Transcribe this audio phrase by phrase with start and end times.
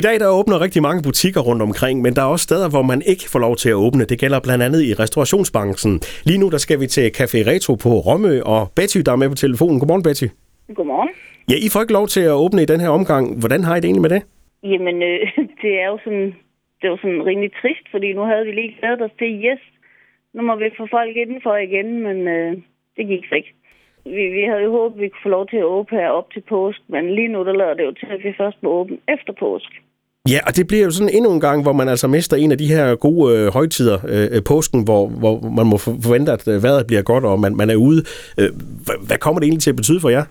[0.00, 3.00] dag der åbner rigtig mange butikker rundt omkring, men der er også steder, hvor man
[3.12, 4.04] ikke får lov til at åbne.
[4.12, 5.94] Det gælder blandt andet i restaurationsbranchen.
[6.28, 9.28] Lige nu der skal vi til Café Retro på Rømø, og Betty, der er med
[9.34, 9.76] på telefonen.
[9.80, 10.28] Godmorgen, Betty.
[10.78, 11.10] Godmorgen.
[11.50, 13.24] Ja, I får ikke lov til at åbne i den her omgang.
[13.42, 14.22] Hvordan har I det egentlig med det?
[14.72, 15.20] Jamen, øh,
[15.62, 16.28] det er jo sådan,
[16.80, 19.62] det var sådan rimelig trist, fordi nu havde vi lige glædet os til, yes,
[20.34, 22.50] nu må vi få folk indenfor igen, men øh,
[22.96, 23.52] det gik så ikke.
[24.04, 26.30] Vi, vi havde jo håbet, at vi kunne få lov til at åbne her op
[26.30, 28.98] til påsk, men lige nu der lader det jo til, at vi først må åbne
[29.08, 29.72] efter påsk.
[30.28, 32.58] Ja, og det bliver jo sådan endnu en gang, hvor man altså mister en af
[32.58, 35.76] de her gode øh, højtider, øh, øh påsken, hvor, hvor man må
[36.08, 38.00] forvente, at øh, vejret bliver godt, og man, man er ude.
[38.40, 38.50] Øh,
[39.08, 40.24] hvad kommer det egentlig til at betyde for jer?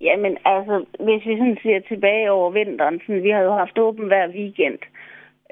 [0.00, 0.74] Jamen, altså,
[1.06, 4.78] hvis vi sådan ser tilbage over vinteren, sådan, vi har jo haft åben hver weekend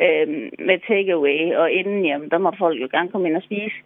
[0.04, 0.28] øh,
[0.68, 3.76] med takeaway, og inden hjem, der må folk jo gerne komme ind og spise.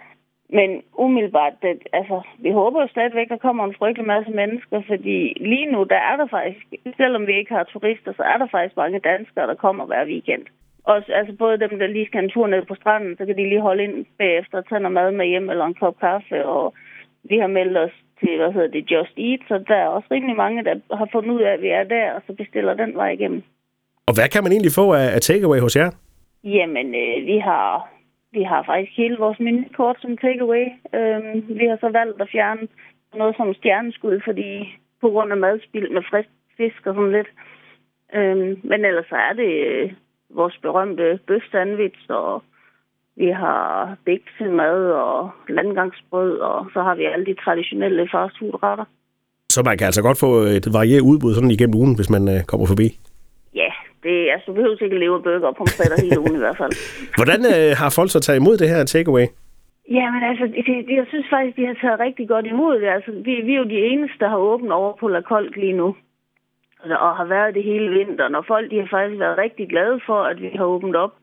[0.59, 0.70] Men
[1.05, 5.19] umiddelbart, det, altså, vi håber jo stadigvæk, der kommer en frygtelig masse mennesker, fordi
[5.52, 6.66] lige nu, der er der faktisk,
[6.97, 10.45] selvom vi ikke har turister, så er der faktisk mange danskere, der kommer hver weekend.
[10.84, 13.49] Også, altså både dem, der lige skal en tur ned på stranden, så kan de
[13.49, 16.46] lige holde ind bagefter og tage noget mad med hjem eller en kop kaffe.
[16.46, 16.74] Og
[17.30, 20.37] vi har meldt os til, hvad hedder det, Just Eat, så der er også rimelig
[20.37, 23.10] mange, der har fundet ud af, at vi er der, og så bestiller den vej
[23.10, 23.43] igennem.
[24.07, 25.90] Og hvad kan man egentlig få af, af takeaway hos jer?
[26.45, 27.88] Jamen, øh, vi har
[28.33, 30.66] vi har faktisk hele vores menukort som takeaway.
[30.99, 32.69] Øhm, vi har så valgt at fjerne
[33.15, 34.51] noget som stjerneskud, fordi
[35.01, 37.30] på grund af madspild med frisk fisk og sådan lidt.
[38.15, 39.93] Øhm, men ellers så er det øh,
[40.30, 42.43] vores berømte bøf sandwich, og
[43.16, 48.85] vi har bækse mad og landgangsbrød, og så har vi alle de traditionelle fastfoodretter.
[49.49, 52.45] Så man kan altså godt få et varieret udbud sådan igennem ugen, hvis man øh,
[52.51, 52.87] kommer forbi?
[54.03, 56.73] Det, altså, du behøver ikke leve burger og pomfritter hele ugen i hvert fald.
[57.19, 59.27] Hvordan øh, har folk så taget imod det her takeaway?
[59.91, 62.89] Jamen altså, det, det, jeg synes faktisk, de har taget rigtig godt imod det.
[62.97, 65.78] Altså, vi, vi er jo de eneste, der har åbent over på La Colt lige
[65.83, 65.97] nu.
[66.83, 68.34] Altså, og har været det hele vinteren.
[68.34, 71.15] Og folk de har faktisk været rigtig glade for, at vi har åbent op.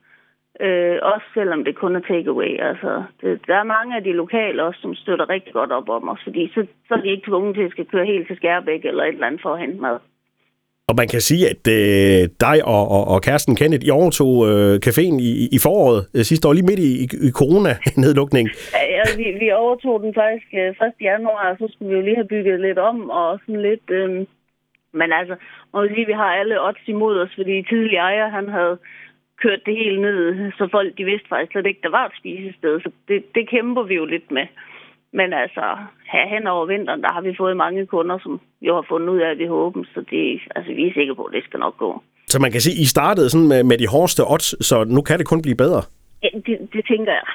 [0.61, 2.59] Øh, også selvom det kun er takeaway.
[2.69, 6.09] Altså, det, der er mange af de lokale også, som støtter rigtig godt op om
[6.09, 6.21] os.
[6.23, 9.03] Fordi så, så er de ikke tvunget til at skal køre helt til Skærbæk eller
[9.03, 9.99] et eller andet for at hente mad.
[10.89, 14.73] Og man kan sige, at øh, dig og, og, og kæresten Kenneth, I overtog øh,
[14.85, 16.91] caféen i, i foråret øh, sidste år, lige midt i,
[17.27, 18.45] i corona-nedlukning.
[18.95, 20.93] Ja, vi, vi overtog den faktisk øh, 1.
[21.09, 23.87] januar, og så skulle vi jo lige have bygget lidt om, og sådan lidt...
[23.99, 24.09] Øh,
[24.99, 25.35] men altså,
[25.73, 28.77] må vi sige, vi har alle odds imod os, fordi tidligere ejer, han havde
[29.43, 32.73] kørt det hele ned, så folk de vidste faktisk slet ikke, der var et spisested.
[32.83, 34.47] Så det, det kæmper vi jo lidt med.
[35.13, 35.65] Men altså,
[36.13, 39.19] her hen over vinteren, der har vi fået mange kunder, som jo har fundet ud
[39.19, 41.77] af, at vi håber, så det, altså, vi er sikre på, at det skal nok
[41.77, 42.01] gå.
[42.27, 45.01] Så man kan sige, at I startede sådan med, med de hårdeste odds, så nu
[45.01, 45.81] kan det kun blive bedre?
[46.23, 47.25] Ja, det, det tænker jeg.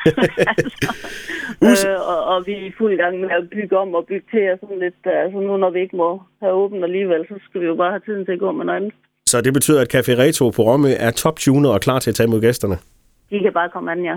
[1.70, 4.26] altså, øh, og, og vi er i fuld gang med at bygge om og bygge
[4.30, 4.94] til og sådan lidt.
[5.04, 8.04] Altså nu når vi ikke må have åbent alligevel, så skal vi jo bare have
[8.06, 8.92] tiden til at gå med noget andet.
[9.26, 12.26] Så det betyder, at Café Retro på Rømme er top-tuner og klar til at tage
[12.26, 12.76] imod gæsterne?
[13.30, 14.16] De kan bare komme an, ja.